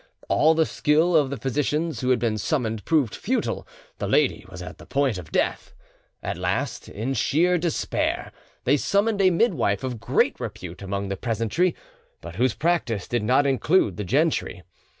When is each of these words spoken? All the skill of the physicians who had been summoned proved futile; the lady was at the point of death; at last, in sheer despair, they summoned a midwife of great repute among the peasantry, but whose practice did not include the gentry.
All 0.29 0.55
the 0.55 0.65
skill 0.65 1.15
of 1.15 1.29
the 1.29 1.37
physicians 1.37 1.99
who 1.99 2.09
had 2.09 2.17
been 2.17 2.39
summoned 2.39 2.85
proved 2.85 3.13
futile; 3.13 3.67
the 3.99 4.07
lady 4.07 4.43
was 4.49 4.59
at 4.59 4.79
the 4.79 4.87
point 4.87 5.19
of 5.19 5.31
death; 5.31 5.73
at 6.23 6.39
last, 6.39 6.89
in 6.89 7.13
sheer 7.13 7.59
despair, 7.59 8.31
they 8.63 8.77
summoned 8.77 9.21
a 9.21 9.29
midwife 9.29 9.83
of 9.83 9.99
great 9.99 10.39
repute 10.39 10.81
among 10.81 11.09
the 11.09 11.17
peasantry, 11.17 11.75
but 12.19 12.37
whose 12.37 12.55
practice 12.55 13.07
did 13.07 13.21
not 13.21 13.45
include 13.45 13.97
the 13.97 14.03
gentry. 14.03 14.63